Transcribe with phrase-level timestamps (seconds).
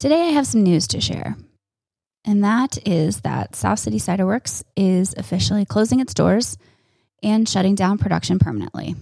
[0.00, 1.36] Today, I have some news to share,
[2.24, 6.56] and that is that South City Ciderworks is officially closing its doors
[7.22, 8.94] and shutting down production permanently.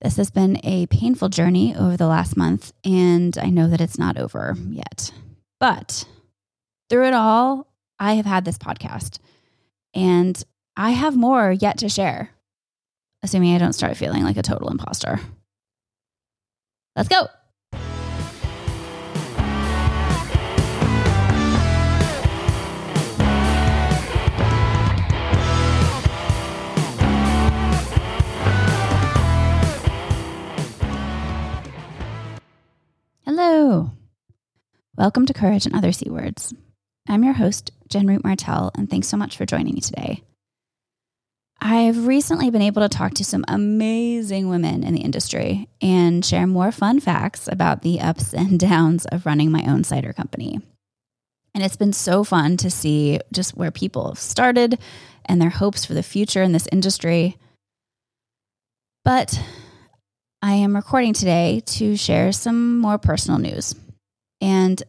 [0.00, 4.00] This has been a painful journey over the last month, and I know that it's
[4.00, 5.12] not over yet.
[5.60, 6.06] But
[6.90, 9.20] through it all, I have had this podcast,
[9.94, 10.42] and
[10.76, 12.30] I have more yet to share,
[13.22, 15.20] assuming I don't start feeling like a total imposter.
[16.96, 17.28] Let's go.
[33.26, 33.90] Hello.
[34.98, 36.52] Welcome to Courage and Other C Words.
[37.08, 40.22] I'm your host, Jen Root Martell, and thanks so much for joining me today.
[41.58, 46.46] I've recently been able to talk to some amazing women in the industry and share
[46.46, 50.60] more fun facts about the ups and downs of running my own cider company.
[51.54, 54.78] And it's been so fun to see just where people have started
[55.24, 57.38] and their hopes for the future in this industry.
[59.02, 59.40] But
[60.54, 63.74] I am recording today to share some more personal news.
[64.40, 64.80] And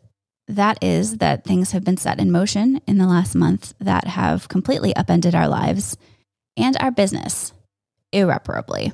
[0.48, 4.48] that is that things have been set in motion in the last month that have
[4.48, 5.98] completely upended our lives
[6.56, 7.52] and our business
[8.12, 8.92] irreparably.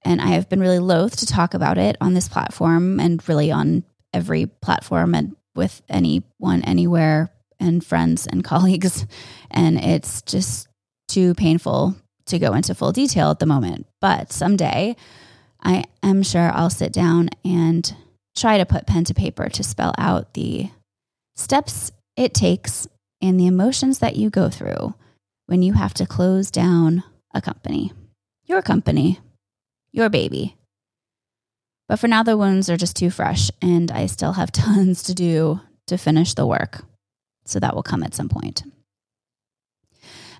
[0.00, 3.50] And I have been really loath to talk about it on this platform and really
[3.52, 9.04] on every platform and with anyone, anywhere, and friends and colleagues.
[9.50, 10.66] And it's just
[11.08, 13.86] too painful to go into full detail at the moment.
[14.00, 14.96] But someday,
[15.64, 17.94] I am sure I'll sit down and
[18.36, 20.70] try to put pen to paper to spell out the
[21.36, 22.86] steps it takes
[23.22, 24.94] and the emotions that you go through
[25.46, 27.92] when you have to close down a company,
[28.44, 29.20] your company,
[29.92, 30.56] your baby.
[31.88, 35.14] But for now, the wounds are just too fresh, and I still have tons to
[35.14, 36.84] do to finish the work.
[37.44, 38.62] So that will come at some point.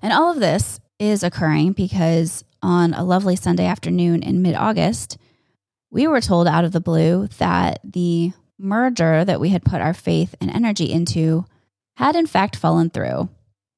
[0.01, 5.19] And all of this is occurring because on a lovely Sunday afternoon in mid August,
[5.91, 9.93] we were told out of the blue that the merger that we had put our
[9.93, 11.45] faith and energy into
[11.97, 13.29] had in fact fallen through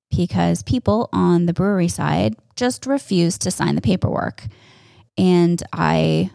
[0.09, 4.45] because people on the brewery side just refused to sign the paperwork.
[5.17, 6.31] And I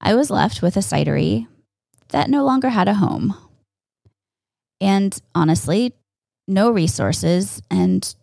[0.00, 1.46] I was left with a cidery
[2.08, 3.36] that no longer had a home.
[4.80, 5.94] And honestly,
[6.48, 8.14] no resources and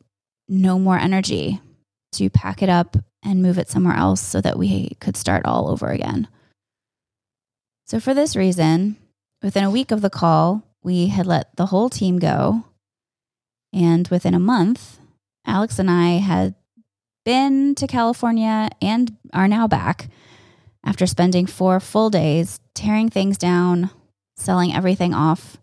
[0.50, 1.62] no more energy
[2.14, 5.68] to pack it up and move it somewhere else so that we could start all
[5.69, 6.28] over again.
[7.88, 8.97] So, for this reason,
[9.41, 12.66] within a week of the call, we had let the whole team go.
[13.74, 15.00] And within a month,
[15.46, 16.56] Alex and I had
[17.25, 20.09] been to California and are now back
[20.84, 23.90] after spending four full days tearing things down,
[24.38, 25.58] selling everything off,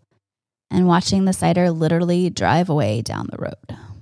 [0.69, 3.92] and watching the cider literally drive away down the road.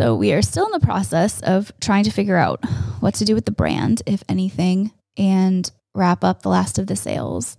[0.00, 2.64] So we are still in the process of trying to figure out
[3.00, 6.96] what to do with the brand, if anything, and wrap up the last of the
[6.96, 7.58] sales.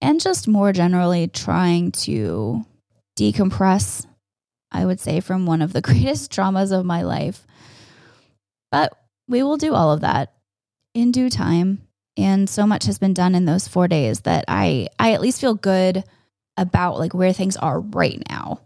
[0.00, 2.66] And just more generally, trying to
[3.16, 4.04] decompress,
[4.72, 7.46] I would say, from one of the greatest traumas of my life.
[8.72, 8.92] But
[9.28, 10.32] we will do all of that
[10.94, 11.86] in due time.
[12.16, 15.40] And so much has been done in those four days that I, I at least
[15.40, 16.02] feel good
[16.56, 18.62] about like where things are right now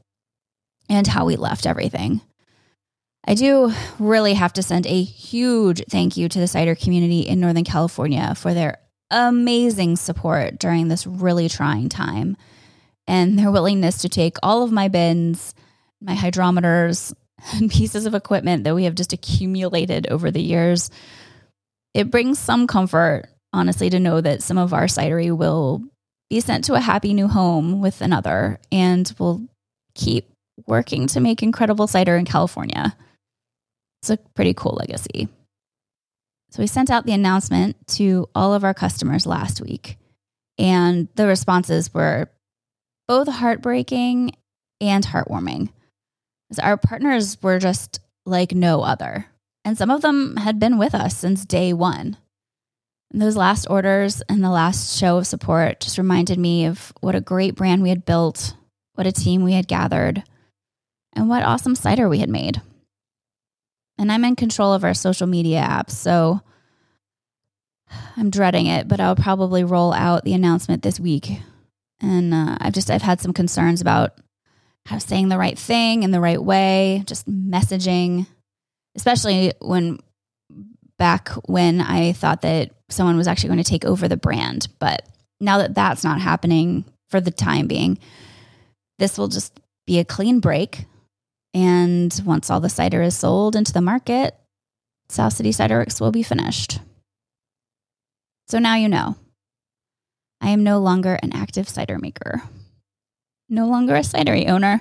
[0.89, 2.23] and how we left everything.
[3.27, 7.41] I do really have to send a huge thank you to the cider community in
[7.41, 8.79] Northern California for their
[9.11, 12.37] amazing support during this really trying time
[13.09, 15.55] and their willingness to take all of my bins,
[16.01, 17.13] my hydrometers,
[17.53, 20.91] and pieces of equipment that we have just accumulated over the years.
[21.95, 25.83] It brings some comfort, honestly, to know that some of our cidery will
[26.31, 29.47] be sent to a happy new home with another and will
[29.95, 30.31] keep
[30.67, 32.97] working to make incredible cider in California.
[34.09, 35.27] It's a pretty cool legacy.
[36.53, 39.99] So we sent out the announcement to all of our customers last week,
[40.59, 42.31] and the responses were
[43.09, 44.31] both heartbreaking
[44.81, 45.71] and heartwarming.
[46.63, 49.27] Our partners were just like no other,
[49.65, 52.17] and some of them had been with us since day one.
[53.13, 57.17] And those last orders and the last show of support just reminded me of what
[57.17, 58.55] a great brand we had built,
[58.95, 60.23] what a team we had gathered,
[61.13, 62.63] and what awesome cider we had made
[63.99, 65.93] and I'm in control of our social media apps.
[65.93, 66.41] So
[68.17, 71.31] I'm dreading it, but I'll probably roll out the announcement this week.
[72.01, 74.19] And uh, I've just I've had some concerns about
[74.87, 78.27] how saying the right thing in the right way, just messaging,
[78.95, 79.99] especially when
[80.99, 84.69] back when I thought that someone was actually going to take over the brand.
[84.79, 85.09] But
[85.41, 87.99] now that that's not happening for the time being,
[88.99, 90.85] this will just be a clean break.
[91.57, 94.37] And once all the cider is sold into the market,
[95.09, 96.81] South City Ciderworks will be finished.
[98.47, 99.17] So now you know.
[100.43, 102.43] I am no longer an active cider maker,
[103.49, 104.81] no longer a cidery owner.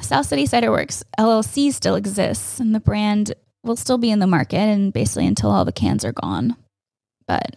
[0.00, 4.56] South City Ciderworks LLC still exists, and the brand will still be in the market
[4.56, 6.56] and basically until all the cans are gone.
[7.28, 7.56] But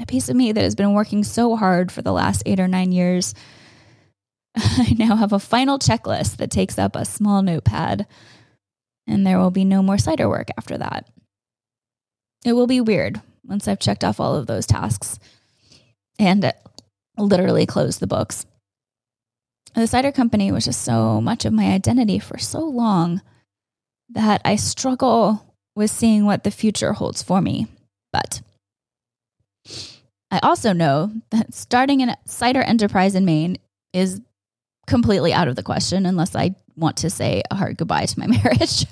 [0.00, 2.68] a piece of me that has been working so hard for the last eight or
[2.68, 3.34] nine years,
[4.56, 8.06] I now have a final checklist that takes up a small notepad,
[9.06, 11.08] and there will be no more cider work after that.
[12.44, 15.18] It will be weird once I've checked off all of those tasks
[16.18, 16.52] and
[17.16, 18.46] literally closed the books.
[19.74, 23.22] The cider company was just so much of my identity for so long
[24.10, 27.68] that I struggle with seeing what the future holds for me.
[28.12, 28.42] But
[30.30, 33.56] I also know that starting a cider enterprise in Maine
[33.94, 34.20] is
[34.92, 38.26] completely out of the question unless I want to say a hard goodbye to my
[38.44, 38.84] marriage.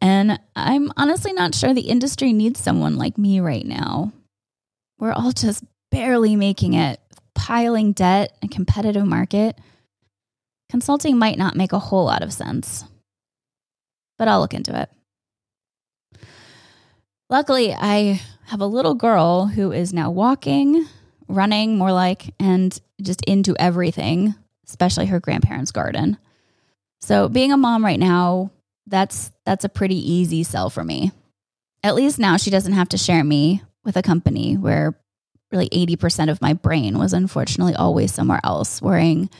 [0.00, 4.12] and I'm honestly not sure the industry needs someone like me right now.
[4.98, 6.98] We're all just barely making it,
[7.34, 9.58] piling debt, a competitive market.
[10.70, 12.82] Consulting might not make a whole lot of sense,
[14.16, 14.88] but I'll look into it.
[17.28, 20.86] Luckily, I have a little girl who is now walking,
[21.28, 24.34] running more like, and just into everything,
[24.68, 26.18] especially her grandparents' garden.
[27.00, 28.50] So being a mom right now,
[28.86, 31.12] that's that's a pretty easy sell for me.
[31.82, 34.98] At least now she doesn't have to share me with a company where
[35.52, 39.30] really 80% of my brain was unfortunately always somewhere else, worrying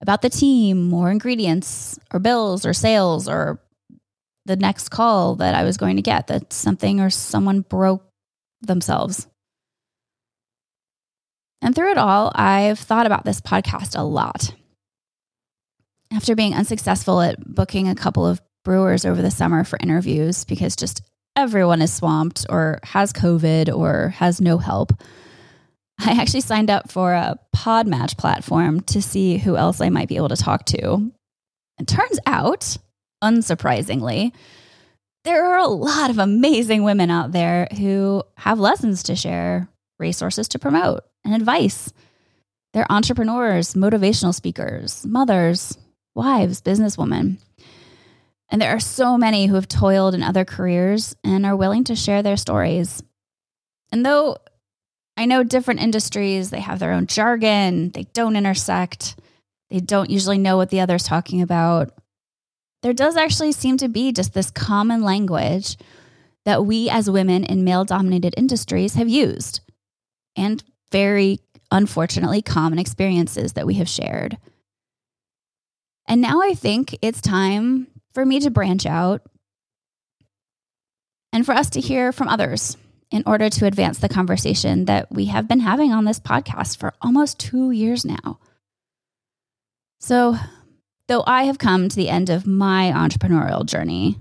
[0.00, 3.60] about the team or ingredients or bills or sales or
[4.46, 8.04] the next call that I was going to get that something or someone broke
[8.62, 9.26] themselves.
[11.62, 14.54] And through it all, I've thought about this podcast a lot.
[16.12, 20.74] After being unsuccessful at booking a couple of brewers over the summer for interviews because
[20.74, 21.02] just
[21.36, 24.92] everyone is swamped or has COVID or has no help,
[26.00, 30.16] I actually signed up for a Podmatch platform to see who else I might be
[30.16, 31.12] able to talk to.
[31.78, 32.76] It turns out,
[33.22, 34.32] unsurprisingly,
[35.24, 39.68] there are a lot of amazing women out there who have lessons to share,
[39.98, 41.92] resources to promote, and advice.
[42.72, 45.76] They're entrepreneurs, motivational speakers, mothers,
[46.14, 47.38] wives, businesswomen.
[48.48, 51.94] And there are so many who have toiled in other careers and are willing to
[51.94, 53.02] share their stories.
[53.92, 54.38] And though
[55.16, 59.16] I know different industries, they have their own jargon, they don't intersect,
[59.70, 61.92] they don't usually know what the other's talking about
[62.82, 65.76] there does actually seem to be just this common language
[66.44, 69.60] that we as women in male dominated industries have used
[70.36, 71.38] and very
[71.70, 74.38] unfortunately common experiences that we have shared.
[76.10, 79.22] And now I think it's time for me to branch out
[81.32, 82.76] and for us to hear from others
[83.10, 86.92] in order to advance the conversation that we have been having on this podcast for
[87.00, 88.38] almost two years now.
[90.00, 90.36] So,
[91.10, 94.16] Though I have come to the end of my entrepreneurial journey,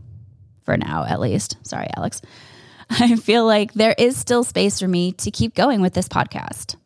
[0.64, 2.20] for now at least, sorry, Alex,
[2.90, 6.78] I feel like there is still space for me to keep going with this podcast.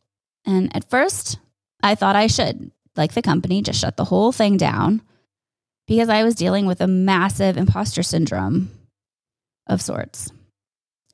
[0.45, 1.39] And at first,
[1.81, 5.01] I thought I should, like the company, just shut the whole thing down
[5.87, 8.69] because I was dealing with a massive imposter syndrome
[9.67, 10.31] of sorts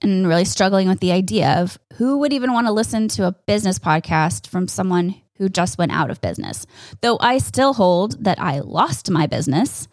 [0.01, 3.31] and really struggling with the idea of who would even want to listen to a
[3.31, 6.65] business podcast from someone who just went out of business.
[7.01, 9.87] Though I still hold that I lost my business,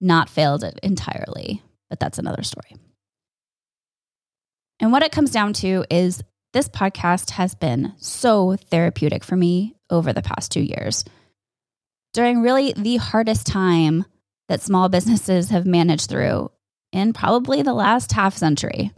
[0.00, 1.62] not failed it entirely.
[1.88, 2.76] But that's another story.
[4.80, 9.74] And what it comes down to is this podcast has been so therapeutic for me
[9.90, 11.04] over the past two years.
[12.18, 14.04] During really the hardest time
[14.48, 16.50] that small businesses have managed through
[16.90, 18.90] in probably the last half century.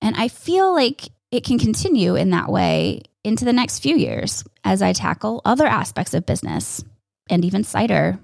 [0.00, 4.42] And I feel like it can continue in that way into the next few years
[4.64, 6.82] as I tackle other aspects of business
[7.28, 8.18] and even cider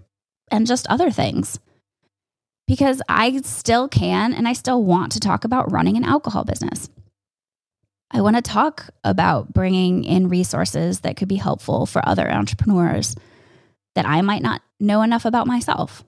[0.50, 1.60] and just other things.
[2.66, 6.88] Because I still can and I still want to talk about running an alcohol business.
[8.10, 13.14] I want to talk about bringing in resources that could be helpful for other entrepreneurs
[13.98, 16.04] that I might not know enough about myself.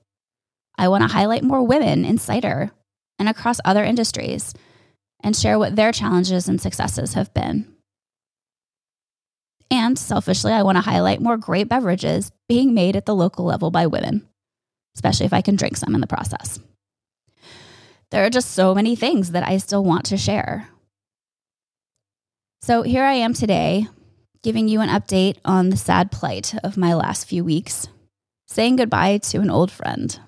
[0.78, 2.70] I want to highlight more women in cider
[3.18, 4.54] and across other industries
[5.24, 7.74] and share what their challenges and successes have been.
[9.72, 13.72] And selfishly, I want to highlight more great beverages being made at the local level
[13.72, 14.24] by women,
[14.94, 16.60] especially if I can drink some in the process.
[18.12, 20.68] There are just so many things that I still want to share.
[22.62, 23.88] So here I am today,
[24.42, 27.88] giving you an update on the sad plight of my last few weeks,
[28.46, 30.18] saying goodbye to an old friend.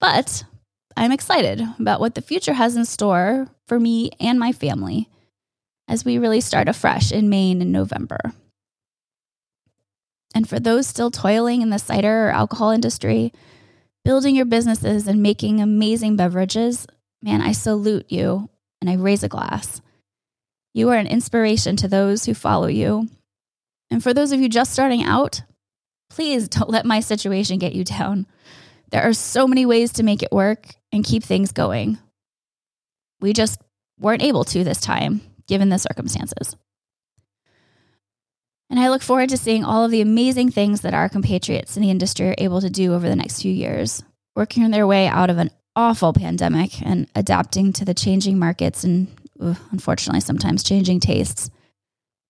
[0.00, 0.44] But
[0.96, 5.08] I'm excited about what the future has in store for me and my family
[5.88, 8.32] as we really start afresh in Maine in November.
[10.34, 13.32] And for those still toiling in the cider or alcohol industry,
[14.04, 16.86] building your businesses and making amazing beverages,
[17.22, 18.50] man, I salute you
[18.80, 19.80] and I raise a glass.
[20.76, 23.08] You are an inspiration to those who follow you.
[23.90, 25.40] And for those of you just starting out,
[26.10, 28.26] please don't let my situation get you down.
[28.90, 31.96] There are so many ways to make it work and keep things going.
[33.22, 33.58] We just
[33.98, 36.54] weren't able to this time, given the circumstances.
[38.68, 41.82] And I look forward to seeing all of the amazing things that our compatriots in
[41.82, 44.02] the industry are able to do over the next few years,
[44.34, 49.08] working their way out of an awful pandemic and adapting to the changing markets and,
[49.40, 51.50] unfortunately, sometimes changing tastes.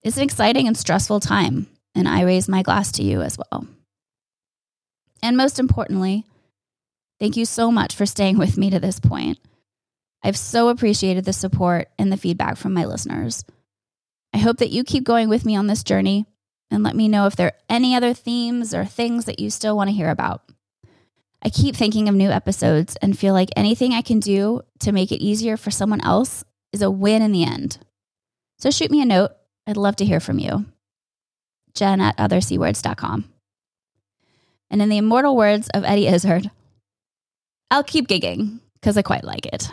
[0.02, 3.66] It's an exciting and stressful time, and I raise my glass to you as well.
[5.22, 6.24] And most importantly,
[7.18, 9.38] thank you so much for staying with me to this point.
[10.22, 13.44] I've so appreciated the support and the feedback from my listeners.
[14.32, 16.26] I hope that you keep going with me on this journey
[16.70, 19.76] and let me know if there are any other themes or things that you still
[19.76, 20.42] want to hear about.
[21.42, 25.12] I keep thinking of new episodes and feel like anything I can do to make
[25.12, 26.44] it easier for someone else
[26.76, 27.78] is a win in the end.
[28.58, 29.32] So shoot me a note.
[29.66, 30.66] I'd love to hear from you.
[31.74, 33.24] Jen at othercwords.com.
[34.70, 36.50] And in the immortal words of Eddie Izzard,
[37.70, 39.70] I'll keep gigging because I quite like it.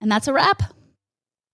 [0.00, 0.62] And that's a wrap.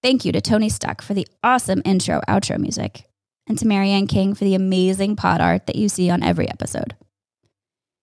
[0.03, 3.05] Thank you to Tony Stuck for the awesome intro outro music,
[3.47, 6.49] and to Mary Ann King for the amazing pod art that you see on every
[6.51, 6.95] episode.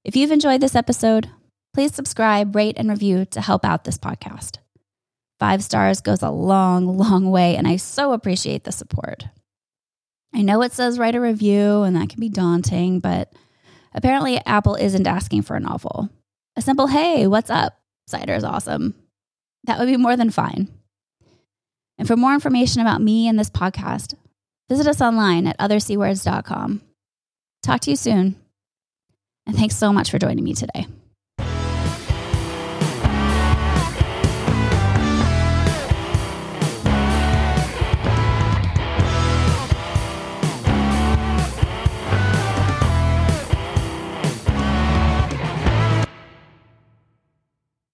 [0.03, 1.30] If you've enjoyed this episode,
[1.74, 4.58] please subscribe, rate, and review to help out this podcast.
[5.40, 9.28] Five stars goes a long, long way, and I so appreciate the support.
[10.34, 13.34] I know it says write a review, and that can be daunting, but
[13.94, 16.10] apparently Apple isn't asking for a novel.
[16.56, 17.80] A simple, hey, what's up?
[18.08, 18.96] Cider is awesome
[19.66, 20.68] that would be more than fine.
[21.98, 24.16] And for more information about me and this podcast,
[24.70, 26.82] visit us online at othercwords.com.
[27.62, 28.36] Talk to you soon.
[29.46, 30.88] And thanks so much for joining me today.